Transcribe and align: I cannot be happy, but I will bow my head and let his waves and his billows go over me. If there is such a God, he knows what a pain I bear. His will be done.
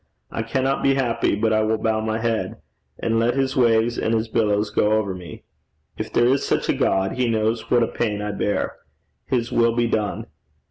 I 0.31 0.41
cannot 0.41 0.81
be 0.81 0.95
happy, 0.95 1.35
but 1.35 1.53
I 1.53 1.61
will 1.61 1.77
bow 1.77 2.01
my 2.01 2.17
head 2.17 2.55
and 2.97 3.19
let 3.19 3.35
his 3.35 3.55
waves 3.55 3.99
and 3.99 4.15
his 4.15 4.29
billows 4.29 4.71
go 4.71 4.93
over 4.93 5.13
me. 5.13 5.43
If 5.95 6.11
there 6.11 6.25
is 6.25 6.43
such 6.43 6.67
a 6.69 6.73
God, 6.73 7.11
he 7.11 7.29
knows 7.29 7.69
what 7.69 7.83
a 7.83 7.87
pain 7.87 8.19
I 8.19 8.31
bear. 8.31 8.77
His 9.27 9.51
will 9.51 9.75
be 9.75 9.85
done. 9.85 10.25